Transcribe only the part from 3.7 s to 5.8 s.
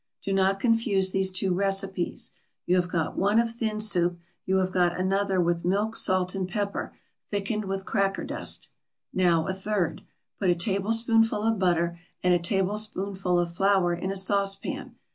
soup; you have got another with